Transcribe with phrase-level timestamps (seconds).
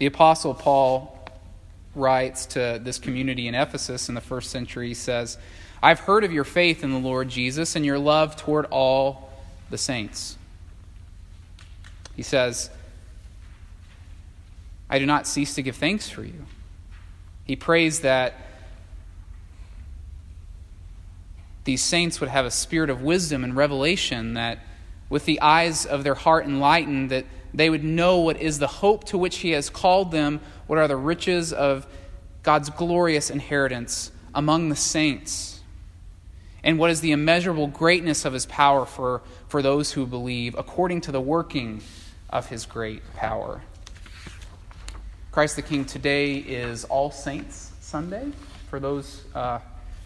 [0.00, 1.14] The Apostle Paul
[1.94, 5.36] writes to this community in Ephesus in the first century, he says,
[5.82, 9.30] I've heard of your faith in the Lord Jesus and your love toward all
[9.68, 10.38] the saints.
[12.16, 12.70] He says,
[14.88, 16.46] I do not cease to give thanks for you.
[17.44, 18.32] He prays that
[21.64, 24.60] these saints would have a spirit of wisdom and revelation, that
[25.10, 29.04] with the eyes of their heart enlightened, that they would know what is the hope
[29.04, 31.86] to which He has called them, what are the riches of
[32.42, 35.60] God's glorious inheritance among the saints,
[36.62, 41.00] and what is the immeasurable greatness of His power for, for those who believe, according
[41.02, 41.82] to the working
[42.28, 43.62] of His great power.
[45.32, 48.30] Christ the King today is All Saints Sunday
[48.68, 49.58] for those uh,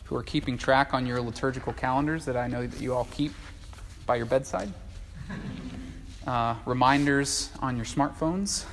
[0.05, 3.33] who are keeping track on your liturgical calendars that I know that you all keep
[4.07, 4.73] by your bedside
[6.27, 8.65] uh, reminders on your smartphones.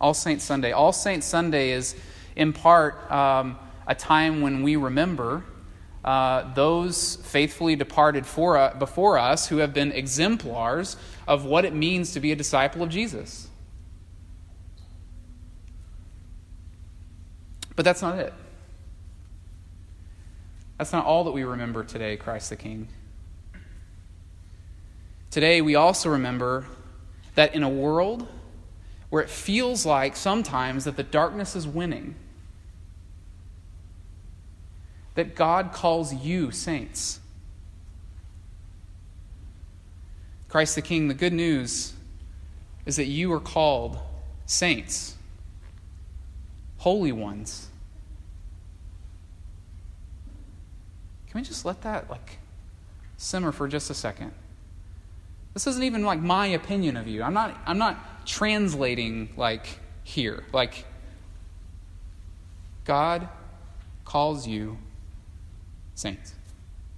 [0.00, 0.72] All Saints Sunday.
[0.72, 1.94] All Saints Sunday is,
[2.34, 5.44] in part, um, a time when we remember
[6.04, 11.74] uh, those faithfully departed for, uh, before us who have been exemplars of what it
[11.74, 13.48] means to be a disciple of Jesus.
[17.74, 18.32] But that's not it.
[20.78, 22.88] That's not all that we remember today, Christ the King.
[25.30, 26.66] Today, we also remember
[27.36, 28.26] that in a world
[29.08, 32.16] where it feels like sometimes that the darkness is winning,
[35.14, 37.20] that God calls you saints.
[40.48, 41.92] Christ the King, the good news
[42.84, 43.98] is that you are called
[44.46, 45.16] saints,
[46.78, 47.68] holy ones.
[51.28, 52.38] Can we just let that like
[53.18, 54.32] simmer for just a second?
[55.56, 57.22] This isn't even like my opinion of you.
[57.22, 60.44] I'm not, I'm not translating like here.
[60.52, 60.84] Like,
[62.84, 63.26] God
[64.04, 64.76] calls you
[65.94, 66.34] saints,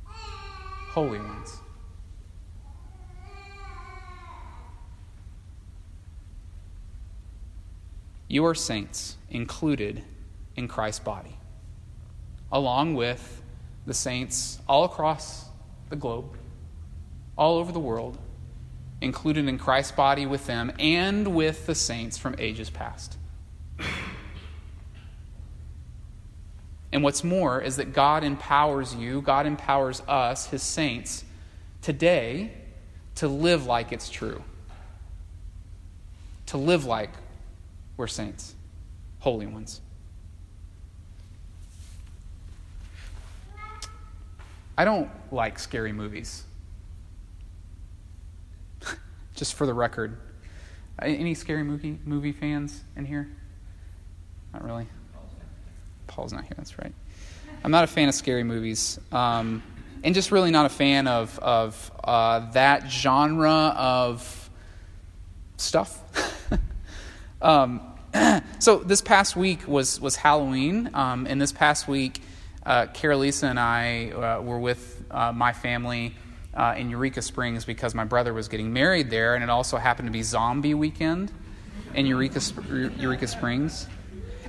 [0.05, 1.59] holy ones.
[8.27, 10.03] You are saints included
[10.57, 11.37] in Christ's body,
[12.51, 13.41] along with
[13.87, 15.45] the saints all across
[15.91, 16.37] the globe,
[17.37, 18.19] all over the world
[19.01, 23.17] included in Christ's body with them and with the saints from ages past.
[26.91, 31.25] And what's more is that God empowers you, God empowers us, his saints,
[31.83, 32.53] today
[33.17, 34.43] to live like it's true.
[36.47, 37.11] To live like
[37.97, 38.55] we're saints,
[39.19, 39.81] holy ones.
[44.79, 46.45] I don't like scary movies
[49.39, 50.19] just for the record.
[51.01, 53.29] Any scary movie movie fans in here?
[54.53, 54.89] Not really.
[56.09, 56.55] Paul's not here.
[56.57, 56.93] That's right.
[57.63, 59.63] I'm not a fan of scary movies, um,
[60.03, 64.51] and just really not a fan of of uh, that genre of
[65.57, 66.03] stuff.
[67.43, 67.81] um,
[68.59, 72.21] so this past week was was Halloween, um, and this past week,
[72.67, 76.17] uh, Carolisa and I uh, were with uh, my family
[76.55, 80.09] uh, in Eureka Springs because my brother was getting married there, and it also happened
[80.09, 81.31] to be Zombie Weekend
[81.95, 82.41] in Eureka,
[82.99, 83.87] Eureka Springs.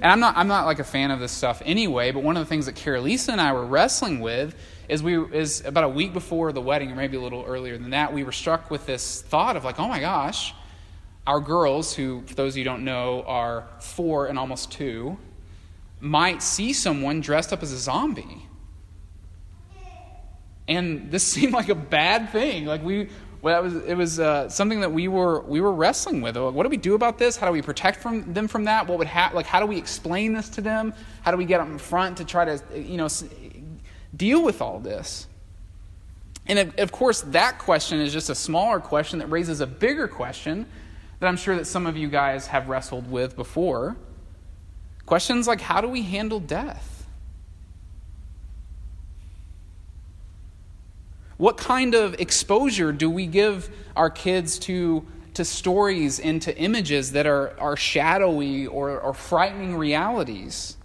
[0.01, 2.45] And I'm not, I'm not like a fan of this stuff anyway, but one of
[2.45, 4.55] the things that Carolisa and I were wrestling with
[4.87, 7.91] is we is about a week before the wedding, or maybe a little earlier than
[7.91, 10.53] that, we were struck with this thought of like, oh my gosh,
[11.27, 15.17] our girls, who for those of you don't know are four and almost two,
[15.99, 18.48] might see someone dressed up as a zombie
[20.69, 22.65] and this seemed like a bad thing.
[22.65, 23.09] Like we,
[23.41, 26.37] well, it was, it was uh, something that we were we were wrestling with.
[26.37, 27.35] What do we do about this?
[27.35, 28.87] How do we protect from them from that?
[28.87, 29.35] What would happen?
[29.35, 30.93] Like, how do we explain this to them?
[31.21, 33.07] How do we get up in front to try to, you know,
[34.15, 35.27] deal with all this?
[36.45, 40.65] And of course, that question is just a smaller question that raises a bigger question
[41.19, 43.95] that I'm sure that some of you guys have wrestled with before.
[45.05, 46.98] Questions like, how do we handle death?
[51.39, 57.13] What kind of exposure do we give our kids to, to stories and to images
[57.13, 60.75] that are, are shadowy or, or frightening realities?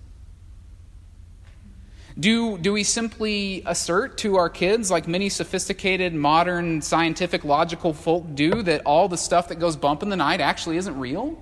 [2.16, 8.36] Do, do we simply assert to our kids, like many sophisticated, modern, scientific, logical folk
[8.36, 11.36] do, that all the stuff that goes bump in the night actually isn't real?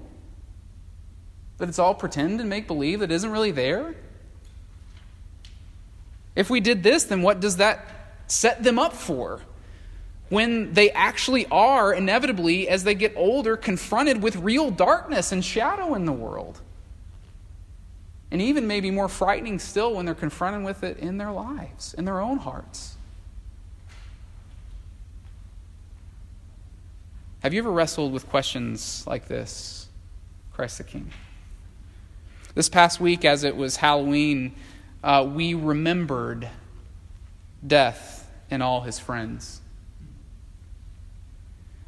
[1.59, 3.94] That it's all pretend and make believe that isn't really there?
[6.35, 8.01] If we did this, then what does that
[8.32, 9.40] set them up for
[10.31, 15.94] when they actually are inevitably, as they get older, confronted with real darkness and shadow
[15.94, 16.58] in the world.
[18.31, 22.06] And even maybe more frightening still when they're confronted with it in their lives, in
[22.06, 22.96] their own hearts.
[27.43, 29.88] Have you ever wrestled with questions like this,
[30.55, 31.11] Christ the King?
[32.55, 34.55] This past week, as it was Halloween,
[35.05, 36.49] uh, we remembered
[37.67, 38.21] death
[38.52, 39.62] and all his friends.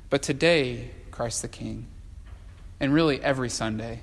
[0.09, 1.87] But today, Christ the King,
[2.81, 4.01] and really every Sunday,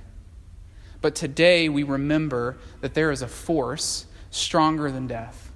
[1.02, 5.52] but today we remember that there is a force stronger than death.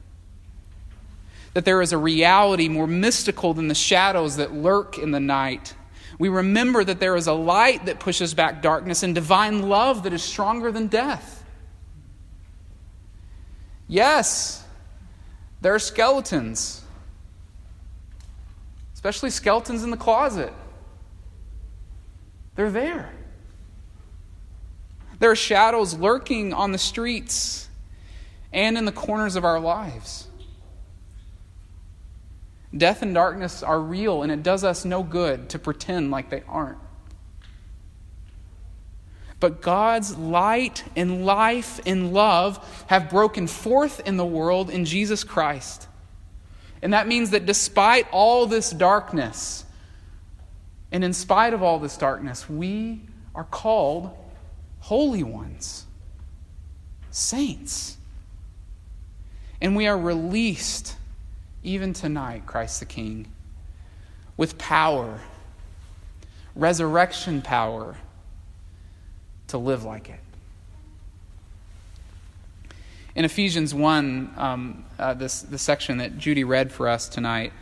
[1.54, 5.76] That there is a reality more mystical than the shadows that lurk in the night.
[6.18, 10.14] We remember that there is a light that pushes back darkness and divine love that
[10.14, 11.44] is stronger than death.
[13.88, 14.66] Yes,
[15.62, 16.82] there are skeletons,
[19.06, 20.52] especially skeletons in the closet.
[22.56, 23.14] They're there.
[25.20, 27.70] There are shadows lurking on the streets
[28.52, 30.28] and in the corners of our lives.
[32.76, 36.42] Death and darkness are real, and it does us no good to pretend like they
[36.48, 36.80] aren't.
[39.40, 45.24] But God's light and life and love have broken forth in the world in Jesus
[45.24, 45.88] Christ.
[46.82, 49.66] And that means that despite all this darkness,
[50.92, 53.02] and in spite of all this darkness, we
[53.34, 54.12] are called
[54.80, 55.86] holy ones,
[57.12, 57.98] saints.
[59.60, 60.96] And we are released,
[61.64, 63.28] even tonight, Christ the King,
[64.38, 65.20] with power,
[66.56, 67.96] resurrection power,
[69.48, 70.20] to live like it.
[73.16, 77.54] In Ephesians 1, um, uh, this, the section that Judy read for us tonight,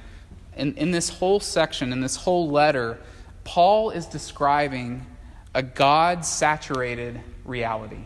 [0.57, 2.97] in, in this whole section, in this whole letter,
[3.43, 5.05] Paul is describing
[5.53, 8.05] a God saturated reality.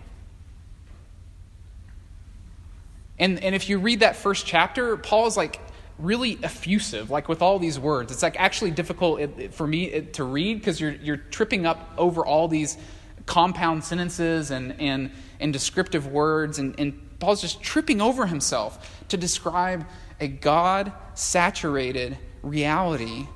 [3.18, 5.62] And, and if you read that first chapter, Paul is like
[5.98, 8.12] really effusive, like with all these words.
[8.12, 12.50] It's like actually difficult for me to read because you're, you're tripping up over all
[12.50, 12.78] these
[13.26, 16.60] compound sentences and, and, and descriptive words.
[16.60, 19.86] And, and Paul's just tripping over himself to describe
[20.20, 23.28] a God saturated reality,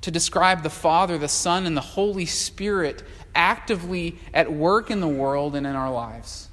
[0.00, 3.02] to describe the Father, the Son, and the Holy Spirit
[3.34, 6.48] actively at work in the world and in our lives.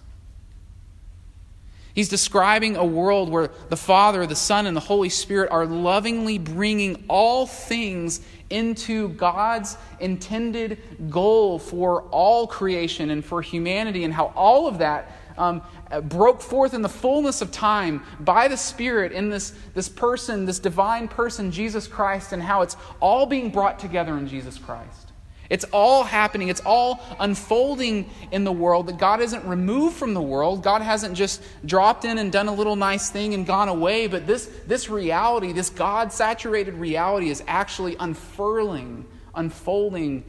[1.96, 6.38] He's describing a world where the Father, the Son, and the Holy Spirit are lovingly
[6.38, 10.78] bringing all things into God's intended
[11.10, 15.62] goal for all creation and for humanity, and how all of that um,
[15.92, 20.46] Uh, broke forth in the fullness of time by the Spirit in this, this person,
[20.46, 25.06] this divine person, Jesus Christ, and how it's all being brought together in Jesus Christ.
[25.48, 26.48] It's all happening.
[26.50, 30.64] It's all unfolding in the world that God isn't removed from the world.
[30.64, 34.08] God hasn't just dropped in and done a little nice thing and gone away.
[34.08, 39.06] But this, this reality, this God saturated reality, is actually unfurling,
[39.36, 40.26] unfolding,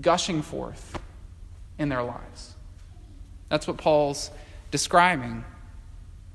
[0.00, 0.98] gushing forth
[1.78, 2.55] in their lives.
[3.48, 4.30] That's what Paul's
[4.70, 5.44] describing.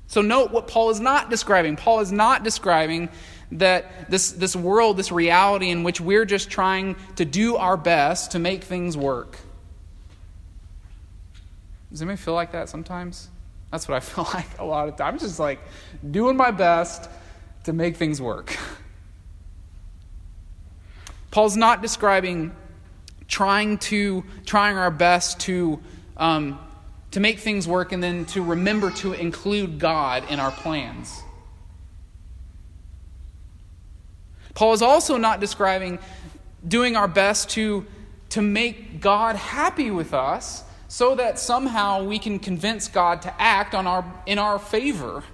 [0.06, 1.76] So, note what Paul is not describing.
[1.76, 3.08] Paul is not describing
[3.52, 8.32] that this, this world, this reality in which we're just trying to do our best
[8.32, 9.38] to make things work.
[11.90, 13.28] Does anybody feel like that sometimes?
[13.70, 15.22] That's what I feel like a lot of times.
[15.22, 15.60] I'm just like
[16.10, 17.08] doing my best
[17.64, 18.56] to make things work.
[21.30, 22.52] Paul's not describing
[23.28, 25.80] trying to trying our best to
[26.18, 26.58] um,
[27.12, 31.22] to make things work and then to remember to include God in our plans.
[34.54, 35.98] Paul is also not describing
[36.66, 37.86] doing our best to,
[38.30, 43.74] to make God happy with us so that somehow we can convince God to act
[43.74, 45.24] on our, in our favor.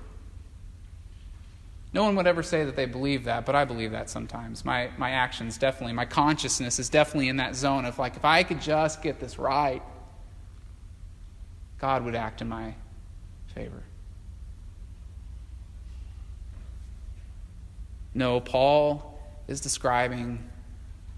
[1.92, 4.64] No one would ever say that they believe that, but I believe that sometimes.
[4.64, 8.42] My, my actions definitely, my consciousness is definitely in that zone of like, if I
[8.42, 9.82] could just get this right,
[11.80, 12.74] God would act in my
[13.54, 13.82] favor.
[18.14, 20.48] No, Paul is describing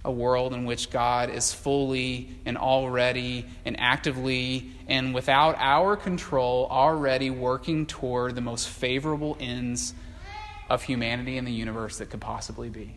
[0.05, 6.67] a world in which God is fully and already and actively and without our control
[6.71, 9.95] already working toward the most favorable ends
[10.71, 12.97] of humanity and the universe that could possibly be.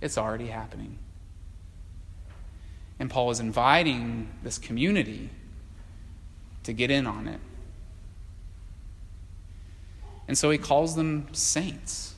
[0.00, 0.98] It's already happening.
[2.98, 5.30] And Paul is inviting this community
[6.68, 7.40] to get in on it.
[10.28, 12.14] And so he calls them saints.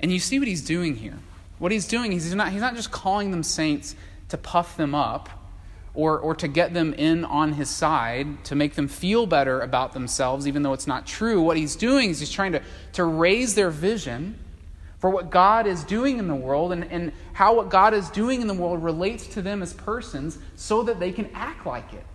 [0.00, 1.20] And you see what he's doing here.
[1.60, 3.94] What he's doing he's not, he's not just calling them saints
[4.30, 5.30] to puff them up
[5.94, 9.92] or, or to get them in on his side, to make them feel better about
[9.92, 11.40] themselves, even though it's not true.
[11.40, 12.62] What he's doing is he's trying to,
[12.94, 14.36] to raise their vision
[15.04, 18.40] for what God is doing in the world and, and how what God is doing
[18.40, 22.06] in the world relates to them as persons so that they can act like it.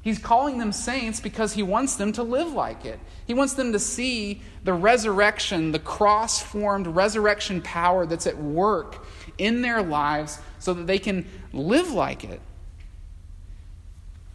[0.00, 3.00] He's calling them saints because he wants them to live like it.
[3.26, 9.04] He wants them to see the resurrection, the cross formed resurrection power that's at work
[9.36, 12.40] in their lives so that they can live like it.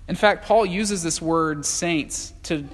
[0.09, 2.67] In fact, Paul uses this word saints to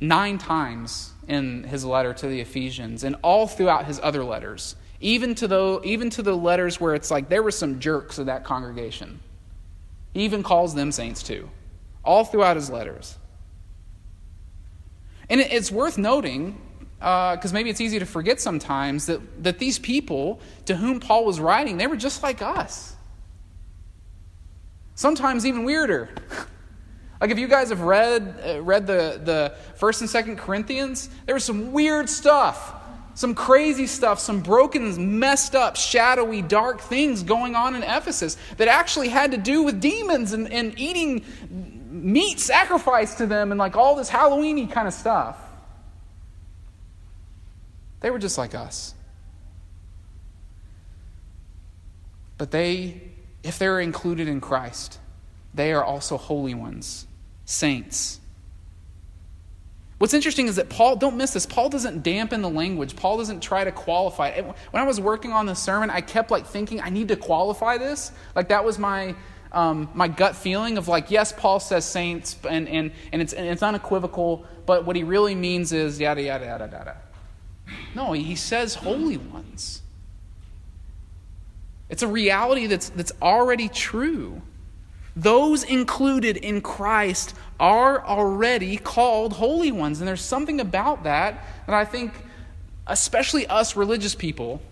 [0.00, 4.74] nine times in his letter to the Ephesians and all throughout his other letters.
[5.00, 8.26] Even to, the, even to the letters where it's like there were some jerks of
[8.26, 9.20] that congregation.
[10.12, 11.48] He even calls them saints too
[12.02, 13.16] all throughout his letters.
[15.28, 16.60] And it's worth noting,
[16.98, 21.24] because uh, maybe it's easy to forget sometimes, that, that these people to whom Paul
[21.24, 22.96] was writing, they were just like us.
[24.96, 26.08] Sometimes even weirder.
[27.20, 31.34] like if you guys have read, uh, read the, the 1st and 2nd Corinthians, there
[31.34, 32.76] was some weird stuff
[33.20, 38.66] some crazy stuff, some broken, messed up, shadowy, dark things going on in Ephesus that
[38.66, 41.22] actually had to do with demons and, and eating
[41.90, 45.36] meat sacrificed to them and like all this Halloweeny kind of stuff.
[48.00, 48.94] They were just like us.
[52.38, 53.02] But they,
[53.42, 54.98] if they're included in Christ,
[55.52, 57.06] they are also holy ones,
[57.50, 58.20] saints.
[59.98, 62.96] What's interesting is that Paul, don't miss this, Paul doesn't dampen the language.
[62.96, 64.44] Paul doesn't try to qualify it.
[64.44, 67.76] When I was working on this sermon, I kept like thinking, I need to qualify
[67.76, 68.12] this.
[68.34, 69.14] Like that was my
[69.52, 73.48] um, my gut feeling of like, yes, Paul says saints, and, and, and, it's, and
[73.48, 76.96] it's unequivocal, but what he really means is yada, yada, yada, yada.
[77.92, 79.82] No, he says holy ones.
[81.88, 84.40] It's a reality that's, that's already true.
[85.20, 90.00] Those included in Christ are already called holy ones.
[90.00, 92.14] And there's something about that that I think,
[92.86, 94.62] especially us religious people,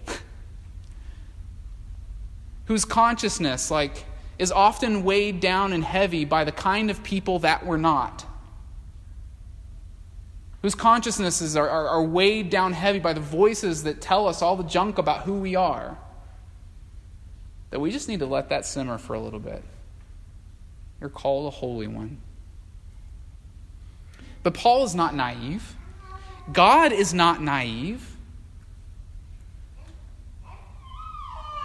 [2.65, 4.07] whose consciousness, like,
[4.39, 8.25] is often weighed down and heavy by the kind of people that we're not.
[10.63, 14.57] Whose consciousnesses are, are, are, weighed down heavy by the voices that tell us all
[14.57, 15.99] the junk about who we are.
[17.71, 19.63] That we just need to let that simmer for a little bit.
[21.01, 22.19] You're called a holy one.
[24.43, 25.77] But Paul is not naive.
[26.53, 28.17] God is not naive.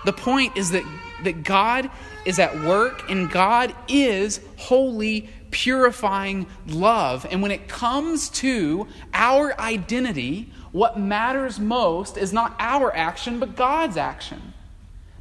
[0.05, 0.83] The point is that,
[1.23, 1.89] that God
[2.25, 7.25] is at work and God is holy, purifying love.
[7.29, 13.55] And when it comes to our identity, what matters most is not our action, but
[13.55, 14.53] God's action.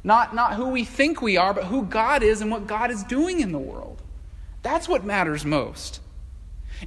[0.03, 3.03] Not, not who we think we are, but who God is and what God is
[3.03, 3.92] doing in the world.
[4.63, 5.99] That's what matters most.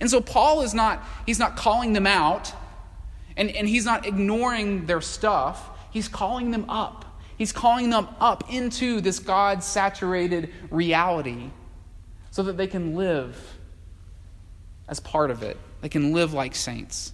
[0.00, 2.52] And so Paul is not, he's not calling them out
[3.36, 5.70] and, and he's not ignoring their stuff.
[5.90, 7.04] He's calling them up.
[7.38, 11.50] He's calling them up into this God saturated reality
[12.30, 13.36] so that they can live
[14.88, 15.58] as part of it.
[15.82, 17.12] They can live like saints.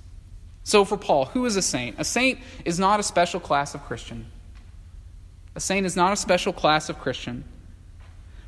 [0.64, 1.96] So, for Paul, who is a saint?
[1.98, 4.26] A saint is not a special class of Christian.
[5.56, 7.44] A saint is not a special class of Christian.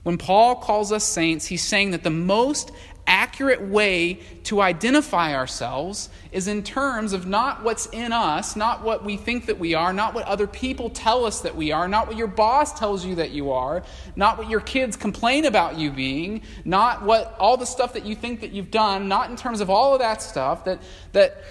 [0.05, 2.71] When Paul calls us saints, he's saying that the most
[3.07, 9.05] accurate way to identify ourselves is in terms of not what's in us, not what
[9.05, 12.07] we think that we are, not what other people tell us that we are, not
[12.07, 13.83] what your boss tells you that you are,
[14.17, 18.15] not what your kids complain about you being, not what all the stuff that you
[18.15, 20.81] think that you've done, not in terms of all of that stuff that
[21.13, 21.43] that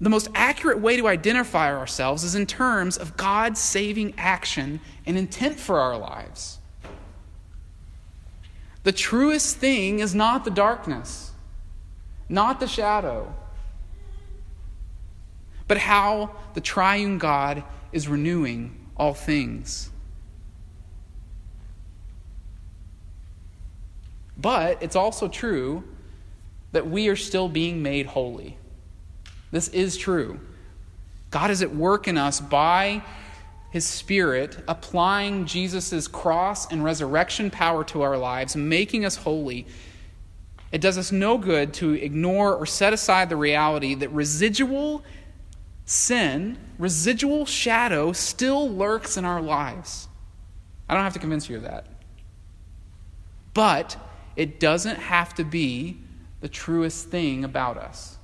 [0.00, 5.18] the most accurate way to identify ourselves is in terms of God's saving action and
[5.18, 6.59] intent for our lives.
[8.82, 11.32] The truest thing is not the darkness,
[12.28, 13.34] not the shadow,
[15.68, 19.90] but how the triune God is renewing all things.
[24.36, 25.84] But it's also true
[26.72, 28.56] that we are still being made holy.
[29.50, 30.40] This is true.
[31.30, 33.02] God is at work in us by
[33.70, 39.66] his Spirit, applying Jesus' cross and resurrection power to our lives, making us holy,
[40.72, 45.04] it does us no good to ignore or set aside the reality that residual
[45.84, 50.08] sin, residual shadow, still lurks in our lives.
[50.88, 51.86] I don't have to convince you of that.
[53.54, 53.96] But
[54.36, 55.98] it doesn't have to be
[56.40, 58.16] the truest thing about us.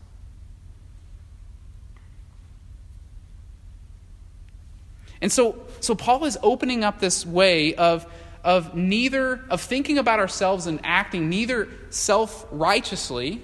[5.21, 8.07] And so, so Paul is opening up this way of,
[8.45, 13.41] of neither of thinking about ourselves and acting neither self-righteously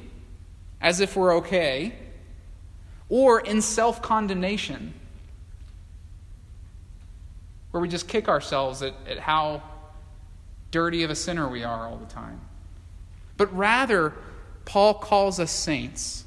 [0.80, 1.94] as if we're okay
[3.08, 4.94] or in self-condemnation
[7.70, 9.62] where we just kick ourselves at, at how
[10.70, 12.40] dirty of a sinner we are all the time.
[13.36, 14.14] But rather,
[14.64, 16.24] Paul calls us saints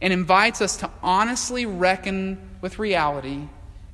[0.00, 3.48] and invites us to honestly reckon with reality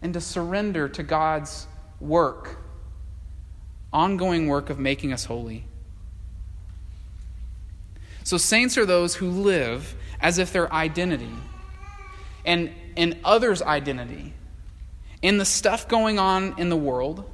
[0.05, 1.67] and to surrender to God's
[1.99, 2.59] work,
[3.91, 5.65] ongoing work of making us holy.
[8.23, 11.33] So, saints are those who live as if their identity
[12.45, 14.35] and, and others' identity
[15.23, 17.29] in the stuff going on in the world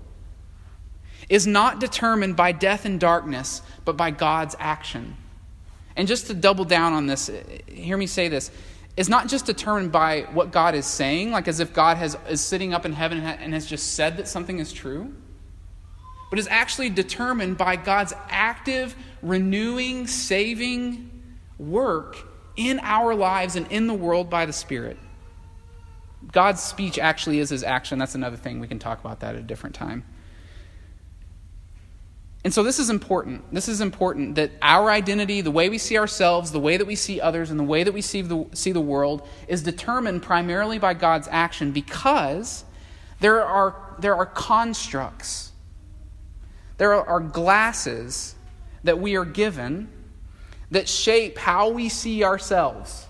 [1.29, 5.17] is not determined by death and darkness, but by God's action.
[5.97, 7.31] And just to double down on this,
[7.67, 8.53] hear me say this
[8.97, 12.41] is not just determined by what God is saying, like as if God has, is
[12.41, 15.15] sitting up in heaven and has just said that something is true,
[16.29, 21.11] but is actually determined by God's active, renewing, saving
[21.59, 22.17] work
[22.57, 24.99] in our lives and in the world by the Spirit.
[26.33, 27.99] God's speech actually is his action.
[27.99, 28.61] That's another thing.
[28.61, 30.05] We can talk about that at a different time.
[32.43, 33.53] And so this is important.
[33.53, 36.95] This is important that our identity, the way we see ourselves, the way that we
[36.95, 40.79] see others, and the way that we see the, see the world is determined primarily
[40.79, 42.65] by God's action because
[43.21, 45.53] there are, there are constructs,
[46.79, 48.35] there are glasses
[48.85, 49.91] that we are given
[50.71, 53.07] that shape how we see ourselves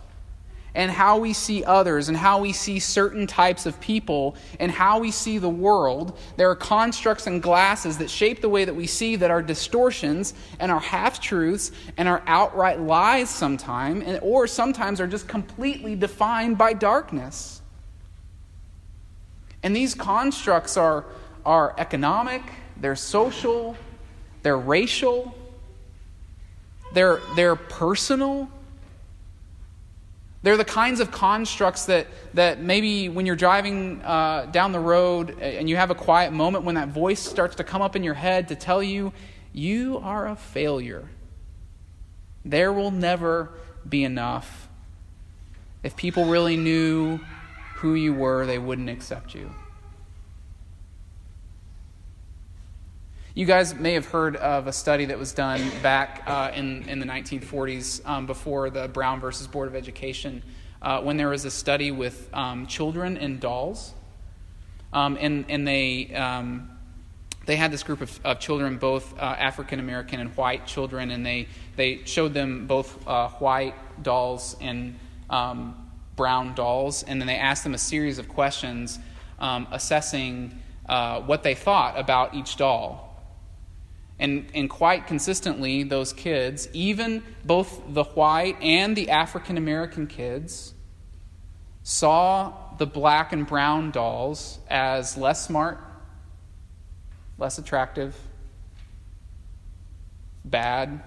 [0.75, 4.99] and how we see others and how we see certain types of people and how
[4.99, 6.19] we see the world.
[6.37, 10.35] There are constructs and glasses that shape the way that we see that are distortions
[10.59, 15.97] and are half truths and are outright lies sometimes, and, or sometimes are just completely
[15.97, 17.61] defined by darkness.
[19.63, 21.05] And these constructs are,
[21.45, 22.43] are economic,
[22.77, 23.77] they're social,
[24.43, 25.35] they're racial,
[26.95, 28.49] they're, they're personal
[30.43, 35.39] they're the kinds of constructs that, that maybe when you're driving uh, down the road
[35.41, 38.15] and you have a quiet moment when that voice starts to come up in your
[38.15, 39.13] head to tell you,
[39.53, 41.09] you are a failure.
[42.45, 43.51] There will never
[43.87, 44.69] be enough.
[45.83, 47.21] If people really knew
[47.77, 49.51] who you were, they wouldn't accept you.
[53.33, 56.99] You guys may have heard of a study that was done back uh, in, in
[56.99, 60.43] the 1940s um, before the Brown versus Board of Education,
[60.83, 63.95] uh, when there was a study with um, children and dolls.
[64.93, 66.71] Um, and, and they, um,
[67.47, 71.25] they had this group of, of children, both uh, African American and white children, and
[71.25, 74.99] they, they showed them both uh, white dolls and
[75.31, 78.99] um, brown dolls, and then they asked them a series of questions
[79.39, 83.07] um, assessing uh, what they thought about each doll.
[84.21, 90.75] And, and quite consistently, those kids, even both the white and the African American kids,
[91.83, 95.83] saw the black and brown dolls as less smart,
[97.39, 98.15] less attractive,
[100.45, 101.01] bad.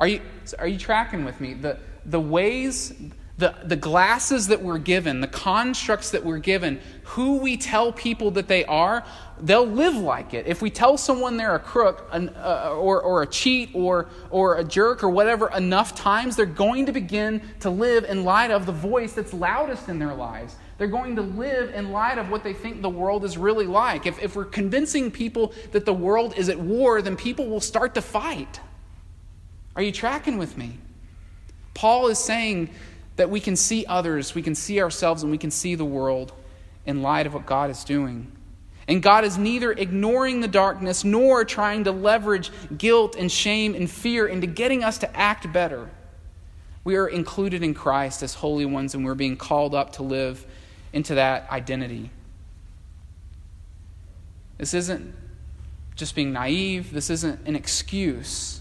[0.00, 0.20] Are you,
[0.58, 1.54] are you tracking with me?
[1.54, 2.92] The, the ways
[3.40, 8.30] the, the glasses that we're given, the constructs that we're given, who we tell people
[8.32, 9.02] that they are,
[9.40, 10.46] they'll live like it.
[10.46, 14.58] If we tell someone they're a crook an, uh, or, or a cheat or, or
[14.58, 18.66] a jerk or whatever enough times, they're going to begin to live in light of
[18.66, 20.56] the voice that's loudest in their lives.
[20.76, 24.06] They're going to live in light of what they think the world is really like.
[24.06, 27.94] If, if we're convincing people that the world is at war, then people will start
[27.94, 28.60] to fight.
[29.76, 30.78] Are you tracking with me?
[31.74, 32.70] Paul is saying
[33.16, 36.32] that we can see others, we can see ourselves, and we can see the world
[36.86, 38.32] in light of what God is doing.
[38.88, 43.88] And God is neither ignoring the darkness nor trying to leverage guilt and shame and
[43.88, 45.88] fear into getting us to act better.
[46.82, 50.44] We are included in Christ as holy ones, and we're being called up to live
[50.92, 52.10] into that identity.
[54.58, 55.14] This isn't
[55.94, 58.59] just being naive, this isn't an excuse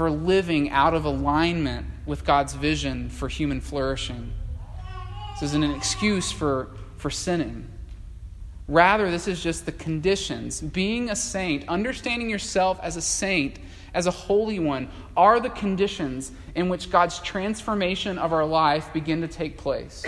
[0.00, 4.32] for living out of alignment with God's vision for human flourishing.
[5.34, 7.68] This isn't an excuse for, for sinning.
[8.66, 10.62] Rather, this is just the conditions.
[10.62, 13.58] Being a saint, understanding yourself as a saint,
[13.92, 19.20] as a holy one, are the conditions in which God's transformation of our life begin
[19.20, 20.02] to take place.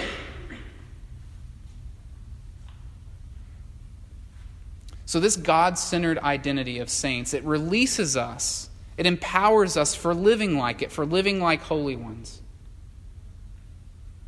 [5.04, 8.70] So, this God centered identity of saints, it releases us
[9.02, 12.40] it empowers us for living like it, for living like holy ones.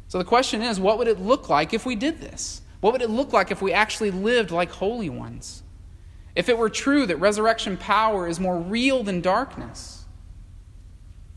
[0.08, 2.60] So the question is what would it look like if we did this?
[2.80, 5.62] What would it look like if we actually lived like holy ones?
[6.34, 10.04] if it were true that resurrection power is more real than darkness,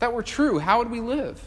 [0.00, 1.42] that were true, how would we live?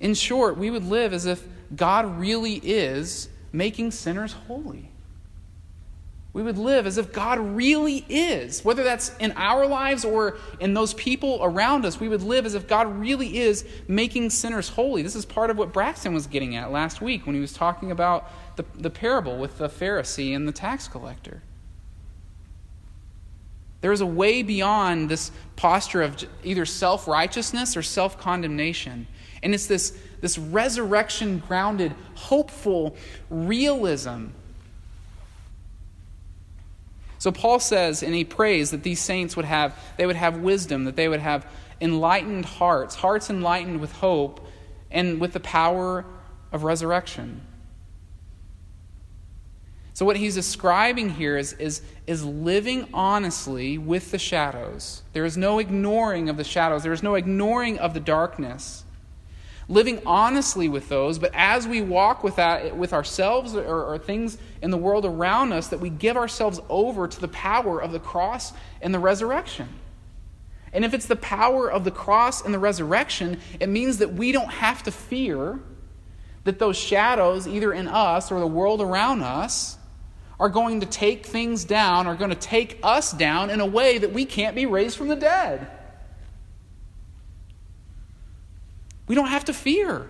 [0.00, 4.90] In short, we would live as if God really is making sinners holy.
[6.34, 10.72] We would live as if God really is, whether that's in our lives or in
[10.72, 15.02] those people around us, we would live as if God really is making sinners holy.
[15.02, 17.90] This is part of what Braxton was getting at last week when he was talking
[17.90, 21.42] about the, the parable with the Pharisee and the tax collector.
[23.82, 29.06] There is a way beyond this posture of either self righteousness or self condemnation.
[29.42, 32.96] And it's this, this resurrection grounded, hopeful
[33.28, 34.28] realism.
[37.22, 40.86] So Paul says, and he prays that these saints would have, they would have wisdom,
[40.86, 41.46] that they would have
[41.80, 44.44] enlightened hearts, hearts enlightened with hope
[44.90, 46.04] and with the power
[46.50, 47.42] of resurrection.
[49.94, 55.04] So, what he's describing here is, is, is living honestly with the shadows.
[55.12, 58.82] There is no ignoring of the shadows, there is no ignoring of the darkness.
[59.72, 64.36] Living honestly with those, but as we walk with that, with ourselves or, or things
[64.60, 67.98] in the world around us, that we give ourselves over to the power of the
[67.98, 69.66] cross and the resurrection.
[70.74, 74.30] And if it's the power of the cross and the resurrection, it means that we
[74.30, 75.58] don't have to fear
[76.44, 79.78] that those shadows, either in us or the world around us,
[80.38, 83.96] are going to take things down, are going to take us down in a way
[83.96, 85.66] that we can't be raised from the dead.
[89.06, 90.08] We don't have to fear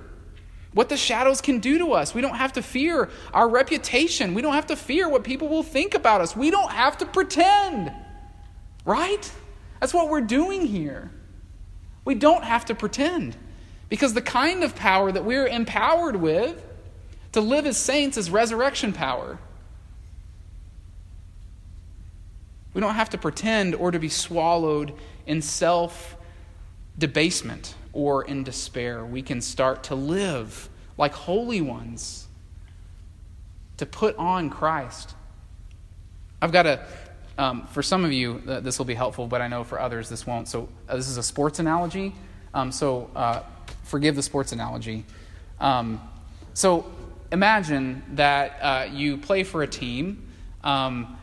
[0.75, 2.15] what the shadows can do to us.
[2.15, 4.35] We don't have to fear our reputation.
[4.35, 6.35] We don't have to fear what people will think about us.
[6.35, 7.93] We don't have to pretend.
[8.85, 9.31] Right?
[9.81, 11.11] That's what we're doing here.
[12.05, 13.37] We don't have to pretend.
[13.89, 16.65] Because the kind of power that we're empowered with
[17.33, 19.39] to live as saints is resurrection power.
[22.75, 24.95] We don't have to pretend or to be swallowed
[25.27, 26.17] in self
[26.99, 29.05] debasement or in despair.
[29.05, 32.27] We can start to live like holy ones,
[33.79, 35.15] to put on Christ.
[36.41, 36.87] I've got a,
[37.39, 40.09] um, for some of you, uh, this will be helpful, but I know for others
[40.09, 40.49] this won't.
[40.49, 42.15] So, uh, this is a sports analogy.
[42.55, 43.43] Um, so, uh,
[43.85, 45.05] forgive the sports analogy.
[45.61, 46.01] Um,
[46.55, 46.91] so,
[47.31, 50.29] imagine that uh, you play for a team.
[50.63, 51.17] Um,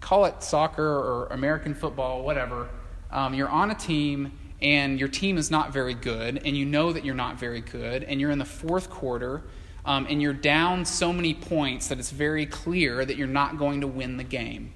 [0.00, 2.68] call it soccer or American football, whatever.
[3.10, 6.92] Um, you're on a team and your team is not very good, and you know
[6.92, 9.42] that you're not very good, and you're in the fourth quarter,
[9.84, 13.82] um, and you're down so many points that it's very clear that you're not going
[13.82, 14.72] to win the game.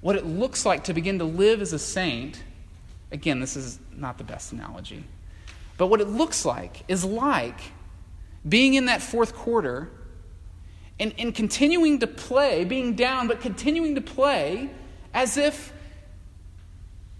[0.00, 2.42] What it looks like to begin to live as a saint,
[3.12, 5.04] again, this is not the best analogy,
[5.76, 7.60] but what it looks like is like
[8.48, 9.90] being in that fourth quarter
[10.98, 14.70] and, and continuing to play, being down, but continuing to play
[15.12, 15.72] as if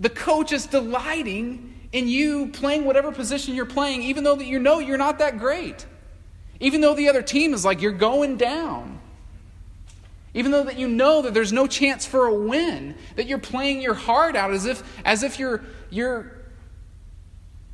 [0.01, 4.59] the coach is delighting in you playing whatever position you're playing, even though that you
[4.59, 5.87] know you're not that great.
[6.59, 8.99] Even though the other team is like, you're going down.
[10.33, 13.83] Even though that you know that there's no chance for a win, that you're playing
[13.83, 16.33] your heart out as if, as if you're, you're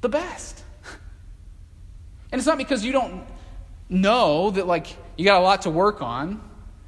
[0.01, 0.63] the best.
[2.33, 3.25] And it's not because you don't
[3.89, 6.43] know that like you got a lot to work on,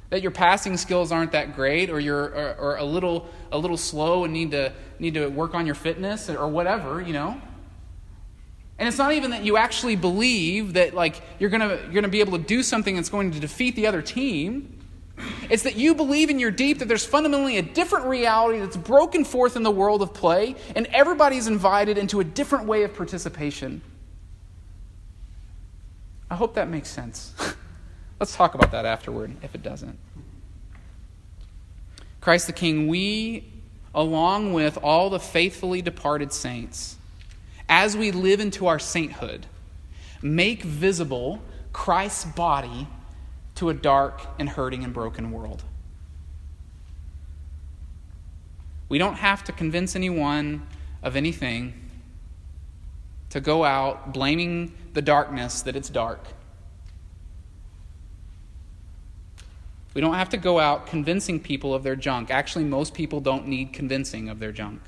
[0.09, 3.77] that your passing skills aren't that great, or you're or, or a little a little
[3.77, 7.39] slow and need to need to work on your fitness or whatever, you know.
[8.77, 12.21] And it's not even that you actually believe that like you're gonna you're gonna be
[12.21, 14.75] able to do something that's going to defeat the other team.
[15.49, 19.25] It's that you believe in your deep that there's fundamentally a different reality that's broken
[19.25, 23.81] forth in the world of play, and everybody's invited into a different way of participation.
[26.29, 27.33] I hope that makes sense.
[28.19, 29.97] Let's talk about that afterward if it doesn't.
[32.21, 33.45] Christ the King, we,
[33.93, 36.97] along with all the faithfully departed saints,
[37.67, 39.45] as we live into our sainthood,
[40.21, 41.41] make visible
[41.73, 42.87] Christ's body
[43.55, 45.63] to a dark and hurting and broken world.
[48.87, 50.65] We don't have to convince anyone
[51.03, 51.73] of anything
[53.29, 56.25] to go out blaming the darkness that it's dark.
[59.93, 62.29] We don't have to go out convincing people of their junk.
[62.29, 64.81] Actually, most people don't need convincing of their junk.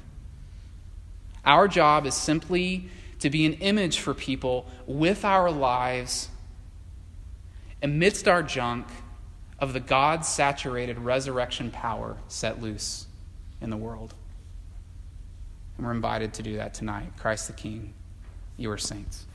[1.44, 6.30] Our job is simply to be an image for people with our lives
[7.82, 8.88] amidst our junk
[9.60, 13.08] of the God saturated resurrection power set loose
[13.60, 14.14] in the world.
[15.78, 17.14] And we're invited to do that tonight.
[17.18, 17.94] Christ the King,
[18.58, 19.26] you are saints.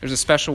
[0.00, 0.54] There's a special